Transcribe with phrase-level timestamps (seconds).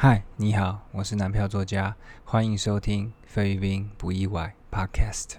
[0.00, 5.30] 嗨，你好，我是男票作家，欢迎收听菲律宾不意外 Podcast。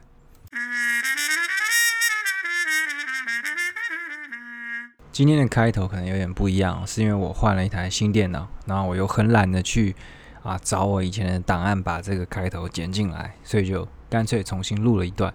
[5.13, 9.95] 今天的开头可能有点不一样，是因为我换了一台新电脑，然后我又很懒得去
[10.43, 15.33] 啊找我以前的档案，把这个开头剪进来，所以就干脆重新录了一段。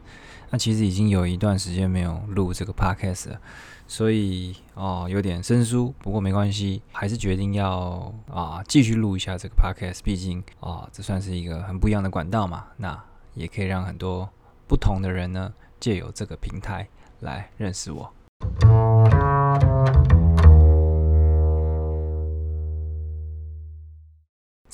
[0.51, 3.41] 那其实已经有一段时间没有录这个 Podcast 了。
[3.87, 10.01] 所以哦，有点生疏，不过没关系，还是决定要啊继续录一下这个 podcast。
[10.03, 12.99] 毕竟啊，这算是一个很不一样的管道嘛，那
[13.35, 14.29] 也可以让很多
[14.67, 16.89] 不同的人呢，借由这个平台
[17.21, 18.11] 来认识我。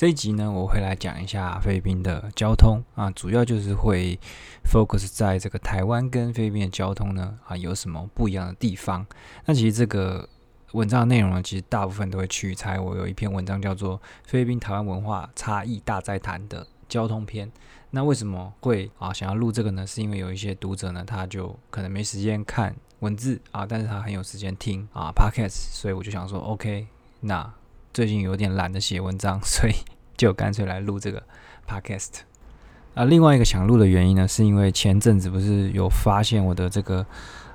[0.01, 4.19] 这一集呢，我会来讲一下菲律宾的交通啊，主要就是会
[4.65, 9.07] focus 在这个台湾跟菲律宾的交通呢啊有什么不一样的地方。
[9.45, 10.27] 那其实这个
[10.73, 17.53] 文章的内容呢，其实大部分都会取材我有一篇文章叫做《菲律宾台湾文化差异大在谈》的交通篇。
[17.91, 19.87] 那为什么会啊想要录这个呢？
[19.87, 26.87] 是因为有一些读者呢，他就可能没时间看文字啊，但是他很有时间听啊 podcast，所以我就想说，OK，
[27.21, 27.52] 那。
[27.93, 29.73] 最近有点懒得写文章，所以
[30.21, 31.23] 就干脆来录这个
[31.66, 32.21] podcast。
[32.93, 37.07] 啊，另外一个想录的原因呢，是因为前阵子不是有发现我的这个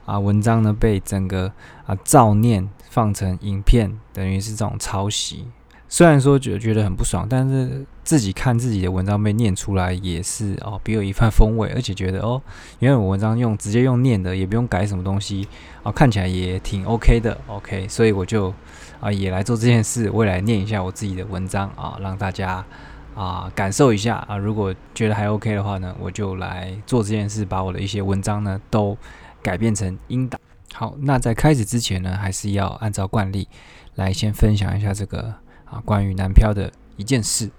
[0.06, 1.54] 啊文章呢被整个
[1.86, 5.46] 啊照念放成影片，等于是这种抄袭。
[5.88, 12.42] 虽然说觉觉得很不爽，但是自己看自己的文章被念出来也是哦，别有一番风味，而且觉得哦，
[12.80, 15.48] 因为我文章用直接用念的，也不用改什么东西
[15.84, 18.52] 啊，看起来也挺 OK 的，OK，所以我就
[19.00, 22.66] 啊也来做这件事，我也来念一下我自己的文章啊，让大家
[23.14, 28.98] 啊感受一下啊，如果觉得还 OK 的话呢，我就来做这件事，把我的一些文章呢都
[29.42, 30.42] 改变成音档。
[30.74, 33.48] 好，那在开始之前呢，还是要按照惯例
[33.94, 35.36] 来先分享一下这个。
[35.84, 37.50] 关于南漂的一件事。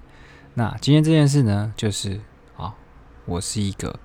[0.55, 2.20] 那今天这件事呢，就是
[2.56, 2.75] 啊，
[3.27, 3.98] 我是一个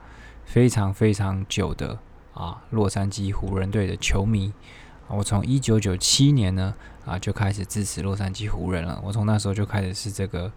[0.43, 1.97] 非常非常久的
[2.33, 4.51] 啊洛杉矶湖人队的球迷。
[5.07, 6.73] 我从一九九七年呢
[7.05, 9.01] 啊就开始支持洛杉矶湖人了。
[9.03, 10.51] 我从那时候就开始是这个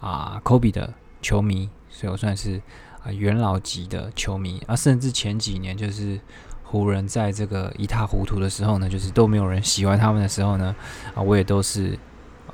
[0.00, 0.92] 啊科比的
[1.22, 2.60] 球迷，所以我算是
[3.02, 4.62] 啊元老级的球迷。
[4.66, 6.20] 啊，甚至前几年就是
[6.62, 10.76] 湖人在这个一塌糊涂的时候呢，就是都没有人喜欢他们的时候呢，
[11.14, 11.98] 啊，我也都是。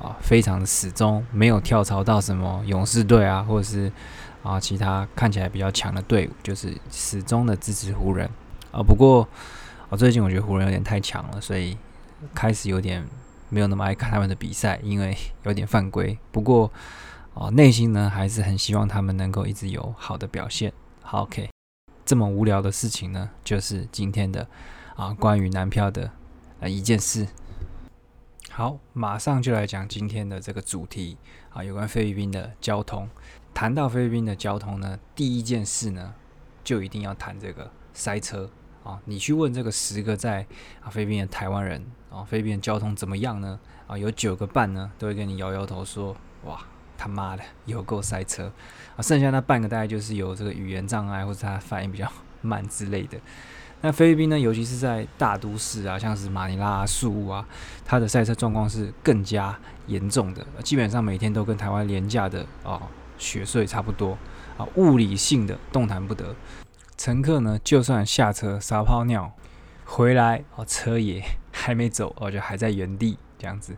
[0.01, 3.91] 啊，非常的始终没有跳槽到什么勇士队啊，或者是
[4.43, 8.29] 啊其他看起来比较强的队伍，就是始终的支持湖人
[8.71, 8.81] 啊。
[8.81, 9.27] 不过
[9.89, 11.77] 啊，最近我觉得湖人有点太强了，所以
[12.33, 13.05] 开始有点
[13.49, 16.17] 没有那么爱看他们的比赛，因为 有点犯规。
[16.31, 16.71] 不过
[17.33, 20.71] 啊，内心呢还是很希望他们能够一直有好的表现。
[21.01, 21.49] 好，OK，
[22.05, 24.47] 这么无聊的事情呢，就是今天的
[24.95, 26.09] 啊关于男票的
[26.61, 27.27] 呃一件事。
[28.59, 31.17] 好，马上就来讲今天的这个主题
[31.53, 33.09] 啊，有关菲律宾的交通。
[33.53, 36.13] 谈到菲律宾的交通呢，第一件事呢，
[36.61, 38.49] 就一定要谈这个塞车
[38.83, 38.99] 啊。
[39.05, 40.45] 你去问这个十个在
[40.83, 41.81] 啊菲律宾的台湾人
[42.11, 43.57] 啊，菲律宾的交通怎么样呢？
[43.87, 46.59] 啊，有九个半呢，都会跟你摇摇头说，哇，
[46.97, 48.51] 他妈的有够塞车
[48.97, 48.99] 啊。
[49.01, 52.11] 剩下那半个大概就是有这个语言障碍或者他反应比较
[52.43, 53.17] 慢之类的。
[53.81, 57.47] 那菲律宾呢，尤其是在大都市啊，像是马尼拉、宿务啊，
[57.85, 59.57] 它的赛车状况是更加
[59.87, 62.81] 严重的，基本上每天都跟台湾廉价的啊
[63.17, 64.17] 雪隧差不多
[64.57, 66.35] 啊，物理性的动弹不得。
[66.97, 69.31] 乘客呢，就算下车撒泡尿
[69.85, 71.23] 回来，哦，车也
[71.53, 73.73] 还没走，哦，就还在原地这样子。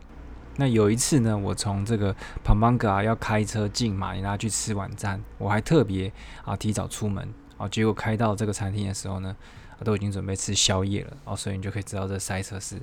[0.56, 6.12] 那有一次呢，我从这个庞邦格啊要开车进马尼拉去吃晚餐，我还特别
[6.44, 9.36] 啊提早出门，啊，结果开到这个餐厅的时候呢。
[9.84, 12.78] 都已经准备吃宵夜了哦，所以你就可以知道这塞车是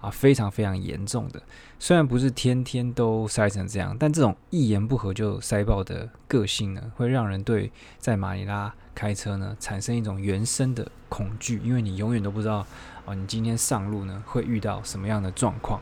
[0.00, 1.42] 啊非常非常严重的。
[1.78, 12.66] 虽然不是天天都塞成这样，但这种一言不合就塞爆的个性呢，会让人对在马尼拉开车呢产生一种原生的恐惧，因为你永远都不知道
[13.04, 15.80] 哦，你今天上路呢会遇到什么样的状况。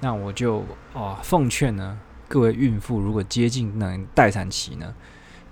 [0.00, 4.94] 那我就啊奉劝呢各位孕妇，如果接近那待产期呢，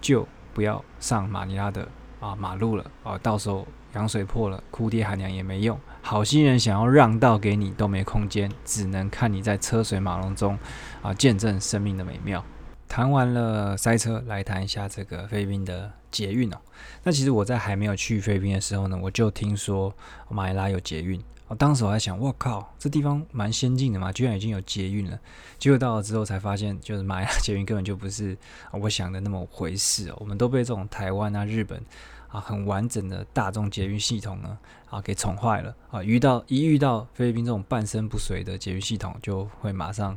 [0.01, 1.87] 就不要上马尼拉的
[2.21, 3.67] 啊马路了啊，到时候。
[3.95, 5.77] 羊水破了，哭爹喊娘也没用。
[6.01, 10.57] 好心人想要让道给你都没空间，只能看你在车水马龙中
[11.03, 12.45] 啊见证生命的美妙。
[12.87, 16.59] 谈完了塞车，来谈一下这个菲律宾的捷运哦。
[17.03, 19.93] 那其实我在还没有去菲律宾的时候呢，我就听说
[20.29, 21.21] 马尼拉有捷运。
[21.51, 25.19] 我当时我还想，我靠，这地方蛮先进的嘛，居然已经有捷运了。
[25.59, 28.39] 结果到了之后才发现，就是马尼拉捷运根本就不是
[28.71, 30.17] 我想的那么回事哦。
[30.21, 31.83] 我们都被这种台湾啊、日本。
[32.29, 34.57] 啊很完整的大众捷运系统呢
[34.89, 40.17] 啊给宠坏了啊，遇到一遇到菲律宾这种半身不遂的捷运系统，就会马上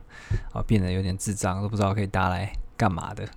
[0.53, 3.27] 啊变得有点智障，都不知道可以搭来干嘛的。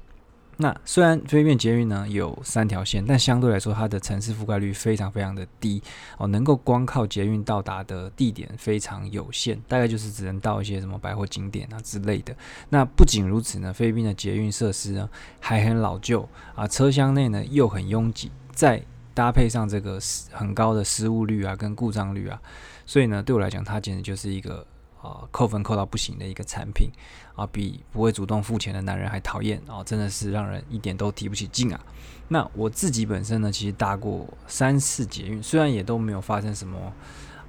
[0.59, 5.83] 那虽然菲律宾捷运呢有三条线，但相对来说它的城市覆盖率非常非常的低
[6.17, 12.35] 哦，能够光靠捷运到达的地点非常有限，大概就是只能到一些什么百货景点啊之类的。
[12.71, 15.09] 那不仅如此呢，菲律宾的捷运设施呢
[15.41, 18.83] 还很老旧啊，车厢内呢又很拥挤，再
[19.13, 20.01] 搭配上这个
[20.31, 22.41] 很高的失误率啊跟故障率啊，
[22.87, 24.67] 所以呢对我来讲，它简直就是一个。
[25.03, 26.91] 啊，扣分扣到不行的一个产品
[27.35, 29.85] 啊，比不会主动付钱的男人还讨厌啊！
[29.85, 31.81] 真的是让人一点都提不起劲啊。
[32.29, 36.93] 那我自己本身呢，其实搭过三次捷运，虽然也都没有发生什么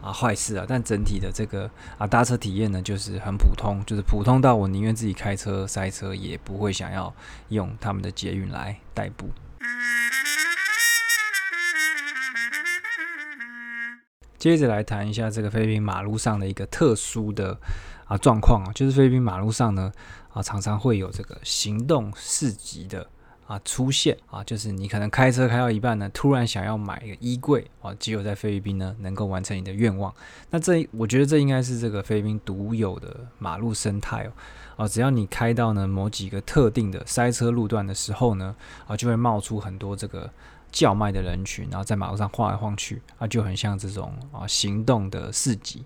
[0.01, 7.11] 啊坏事啊，但整体的这个啊搭车体验呢，就是很普通，就是普通到我宁愿自己开车塞车，也不会想要
[7.49, 9.27] 用他们的捷运来代步。
[14.47, 17.57] 接着来谈一下这个菲律宾马路上的一个特殊的
[18.05, 19.91] 啊状况啊，就是菲律宾马路上呢
[20.31, 23.05] 啊常常会有这个行动市集的
[23.45, 30.13] 啊出现啊，就是你可能开车开到一半呢，突然想要买一个衣柜啊，只有在菲律宾呢能够完成你的愿望。
[30.49, 34.31] 那这我觉得这应该是这个菲律宾独有的马路生态哦
[34.77, 38.55] 啊，只要你开到呢某几个特定的塞车路段的时候呢
[38.87, 40.31] 啊，就会冒出很多这个。
[40.71, 45.83] 叫卖的人群，然后在马路上晃来晃去，啊，就很像这种啊行动的市集。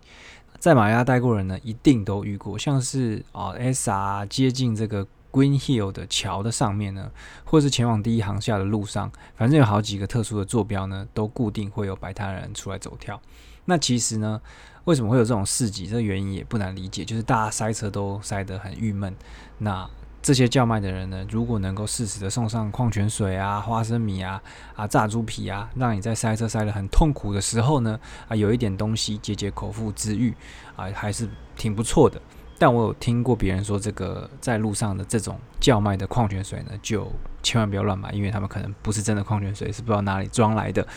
[0.60, 7.10] 在马亚待过人呢，一定都遇过，像是啊 S R 接近这个 Green Hill 的桥的上面呢，
[7.44, 13.20] 或是前往第一航下的路上，反正有好几个特殊的坐标呢，都固定会有摆摊人出来走跳。
[13.66, 14.40] 那其实呢，
[14.84, 15.88] 为什么会有这种市集？
[15.88, 19.16] 这原因也不难理解，就是大家塞车都塞得很郁闷。
[19.58, 19.90] 那
[20.22, 24.42] 这些叫卖的人呢，如果能够适时的送上矿泉水啊、花生米啊、
[24.76, 30.32] 啊炸猪皮啊，让你在塞车塞得很痛苦的时候呢，啊有一点东西解解口腹之欲
[30.76, 32.22] 啊，还是挺不错的。
[32.60, 40.88] 但我有听过别人说，这个在路上的这种叫卖的矿泉水呢，就千万不要乱买，因为他们可能不是真的矿泉水，是不知道哪里装来的。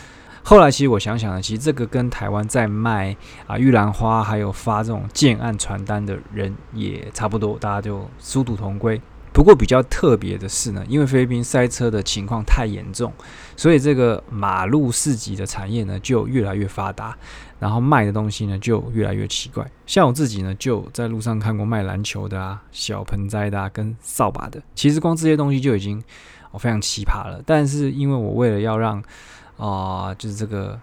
[0.43, 3.17] 后来其实我想想呢，其实这个跟台湾在卖
[3.47, 9.01] 啊玉兰花，还有发这种建案传单的人也差不多，大家就殊途同归。
[9.35, 13.11] 不过比较特别的是呢，因为菲律宾塞车的情况太严重，
[13.57, 17.13] 所以这个马路市集的产业呢就越来越发达，
[17.59, 19.69] 然后卖的东西呢就越来越奇怪。
[19.85, 26.01] 像我自己呢就在路上看过卖篮球的啊、小盆栽的啊、跟扫把的，其实光这些东西就已经
[26.51, 27.43] 哦非常奇葩了。
[27.45, 29.03] 但是因为我为了要让
[29.57, 30.79] 啊就是这个。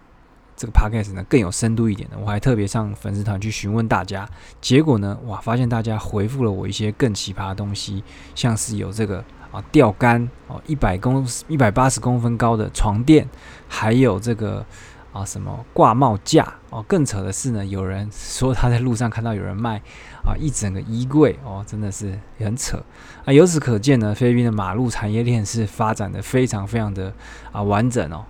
[0.62, 4.28] 这个 podcast 呢更有深度一点的，我还特别上粉丝团去询问大家，
[4.60, 8.04] 结果呢，哇，发现大家回复了我一些更奇葩的东西，
[8.36, 13.28] 像是有这个啊钓竿哦，一百公一百八十公分高的床垫，
[13.66, 14.64] 还有这个
[15.12, 19.78] 啊什么挂帽架哦，更扯的是呢，有人说他在路上看到有人卖
[20.24, 22.80] 啊一整个衣柜哦，真的是很扯
[23.24, 23.32] 啊。
[23.32, 27.12] 由此可见呢，菲律宾的马路产业链是发展的非常非常的
[27.50, 28.24] 啊完整哦。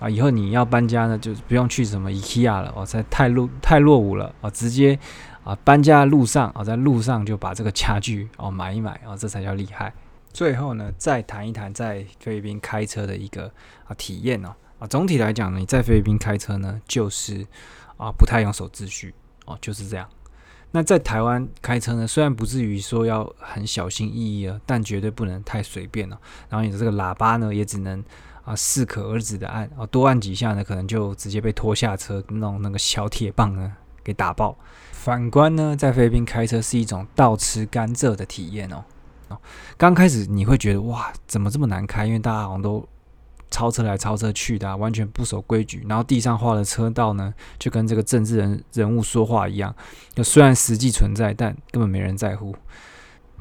[0.00, 4.98] 啊，以后你要搬家呢，就不用去什么 IKEA 了，哦，在太落太落伍了，哦，直接
[5.42, 9.92] 啊搬家路上啊，在路上就把这个家具哦买一买，哦，这才叫厉害。
[10.32, 13.50] 最后呢，再谈一谈在菲律宾开车的一个
[13.86, 17.46] 啊体验哦，啊，总体来讲呢，你在菲律宾开车呢，就是
[17.96, 19.14] 啊不太用守秩序
[19.46, 20.06] 哦，就是这样。
[20.76, 26.20] 那在台湾开车呢，虽然不至于说要很小心翼翼啊，但绝对不能太随便了。
[26.50, 28.04] 然后你的这个喇叭呢，也只能。
[28.44, 33.72] 啊，适可而止的按，啊，多按几下呢，可能就直接被拖下车，弄那个小铁棒呢
[34.04, 34.56] 给打爆。
[34.92, 38.84] 反观呢，在菲律宾开车是一种倒吃甘蔗的体验哦。
[39.30, 39.38] 哦，
[39.76, 42.06] 刚开始你会觉得哇，怎么这么难开？
[42.06, 42.88] 因为大家好像都
[43.50, 45.84] 超车来超车去的，完全不守规矩。
[45.88, 49.74] 然后地上画的车道呢，就跟这个政治人人物说话一样，
[50.14, 52.54] 就虽然实际存在，但根本没人在乎。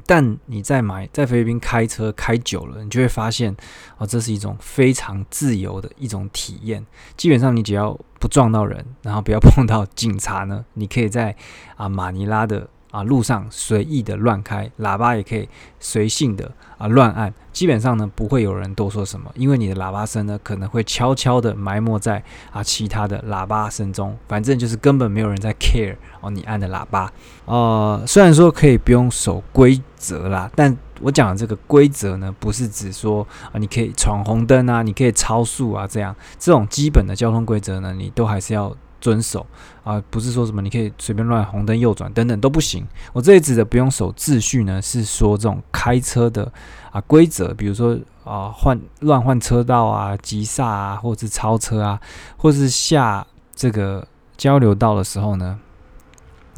[0.07, 3.55] 但你在买在菲律宾开车开久了，你就会发现，
[3.97, 6.85] 哦，这是一种非常自由的一种体验。
[7.17, 11.35] 基本上，你只要不撞到人，然后不要碰到警察呢，你可以在
[11.75, 12.69] 啊马尼拉的。
[12.95, 15.49] 啊，路上随意的乱开，喇叭也可以
[15.81, 22.23] 随性的啊乱按，基本上呢不会有人多说什么，因为你的喇叭声呢可能会悄悄的埋没在
[22.53, 27.11] 啊其他的喇叭声中，反正就是根本没有人在 care 哦你按的喇叭。
[27.43, 38.73] 呃，虽然说可以不用守规则啦，但我讲的这个规则呢，不是指说啊你可以闯红灯啊，你可以超速啊这样，这种基本的交通规则呢，你都还是要。
[39.05, 39.45] 遵守
[39.83, 42.83] 啊，不是说什么你可以随便乱红灯右转等等都不行。
[43.13, 46.51] 我这里指的不用守秩序呢，是说这种开车的
[46.91, 52.01] 啊规则，比如说啊换乱换车道啊、急刹啊，或者是超车啊，
[52.35, 55.59] 或是下这个交流道的时候呢。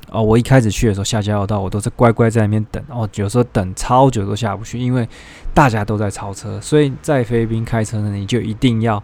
[0.09, 2.81] 哦，我一开始去的时候下交流道，我都是乖乖在那边等。
[2.87, 5.05] 哦，有时候等超久都下不去，因为
[5.53, 6.61] 大家都在超车。
[6.61, 9.03] 所以在菲律宾开车呢，你就一定要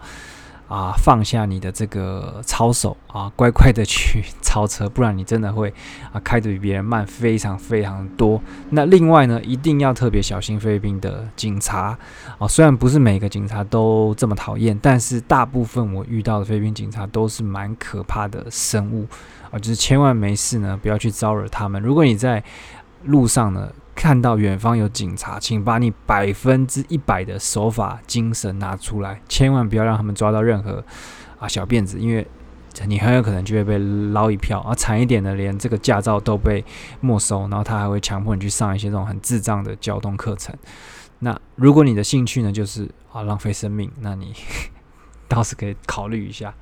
[0.73, 5.71] 啊放下你的这个操守啊，乖乖的去超车，不然你真的会
[6.11, 8.41] 啊开的比别人慢非常非常多。
[8.71, 11.95] 那另外呢，一定要特别小心菲律宾的警察
[12.39, 19.05] 啊，虽然不是每个警察都这么讨厌，但是大部分我遇到的菲律宾警察都是蛮可怕的生物。
[19.51, 21.79] 啊，就是千万没事呢，不要去招惹他们。
[21.79, 22.43] 如果你在
[23.03, 30.83] 路上呢看到远方有警察，请把你百分之一百的手法精神拿出来，千万不要让他们抓到任何
[31.39, 32.27] 啊小辫子，因为
[32.87, 34.59] 你很有可能就会被捞一票。
[34.61, 36.65] 啊，惨一点的，连这个驾照都被
[36.99, 40.55] 没收，然后他还会强迫你去上一些这种很智障的交通课程。
[41.19, 44.33] 那如果你的兴趣呢就是啊浪费生命，那你
[45.27, 46.53] 倒是可以考虑一下。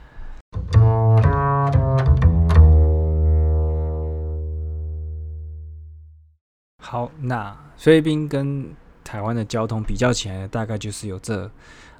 [6.91, 8.69] 好，那菲律宾跟
[9.01, 11.50] 台湾的交通比较起来，大概就是有这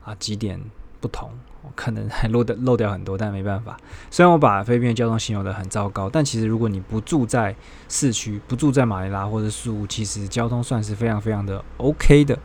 [0.04, 0.60] 啊几点
[1.00, 1.32] 不同。
[1.62, 3.78] 我可能还漏掉 漏掉很多，但没办法。
[4.10, 7.56] 虽然我把菲律宾的交通形容的很糟糕，但其实如果你不住在
[7.88, 12.38] 市区，不住在马尼拉或者苏，其实交通算是非常非常的 OK 的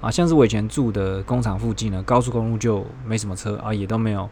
[0.00, 0.10] 啊。
[0.10, 4.28] 像是我以前住的工厂附近呢，高速公路就没什么车啊，也都没有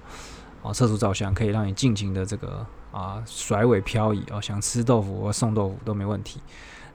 [0.65, 6.41] 啊车速照相，可以让你尽情的这个啊甩尾漂移啊，想吃豆腐或送豆腐都没问题。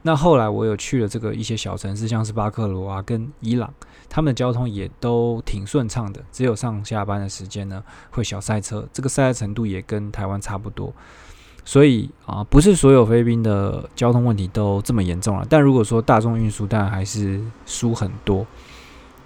[0.02, 3.72] 那后来我有去了这个一些小城市，像是巴克罗啊跟伊朗，
[4.08, 10.92] 他们的交通也都挺顺畅的，只有上下班的时间呢会小塞车，这个塞的程度也跟台湾差不多。
[11.64, 15.44] 所以啊，不是所有菲律宾的交通问题都这么严重了。
[15.50, 18.46] 但如果说大众运输，当然还是输很多。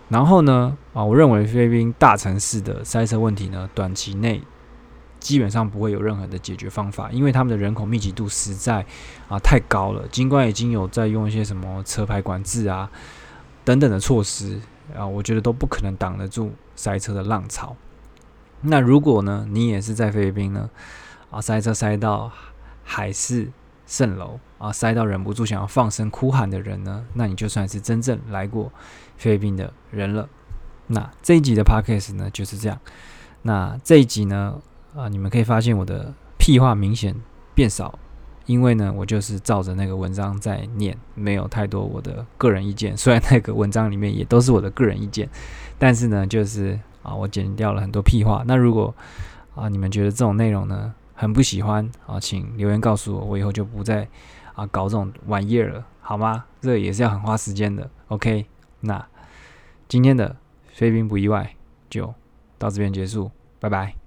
[0.09, 4.41] 然后呢，啊，我认为菲律宾大城市的塞车问题呢，短期内。
[5.21, 8.85] 基本上不会有任何的解决方法，因为他们的人口密集度实在
[9.29, 10.09] 啊太高了。
[10.09, 12.91] 尽管已经有在用一些什么车牌管制啊
[13.65, 14.61] 等等的措施
[14.97, 17.77] 啊，我觉得都不可能挡得住塞车的浪潮。
[18.63, 20.69] 那如果呢，你也是在菲律宾呢
[21.31, 22.33] 啊，塞车塞到
[22.83, 23.53] 海市
[23.87, 28.73] 蜃楼啊，塞到忍不住想要放声哭喊的人呢，那你就算是真正来过
[29.17, 30.29] 菲律宾的人了。
[30.89, 32.81] 那这一集的 podcast 呢就是这样。
[33.43, 34.61] 那这一集呢？
[34.95, 37.15] 啊，你们可以发现我的屁话明显
[37.55, 37.99] 变少，
[38.47, 42.95] 因为呢，我就是照着那个文章在念，没有太多我的个人意见。
[42.99, 45.29] 虽然那个文章里面也都是我的个人意见，
[45.79, 48.43] 但是呢，就是啊，我剪掉了很多屁话。
[48.47, 48.93] 那如果
[49.55, 54.09] 啊，你们觉得这种内容呢很不喜欢啊，请留言告诉我，我以后就不再
[54.55, 56.45] 啊搞这种玩意儿了，好吗？
[56.61, 57.89] 这也是要很花时间的。
[58.09, 58.45] OK，
[58.81, 59.07] 那
[59.87, 60.35] 今天的
[60.73, 61.55] 非兵不意外
[61.89, 62.13] 就
[62.59, 63.31] 到这边结束，
[63.61, 64.00] 拜拜。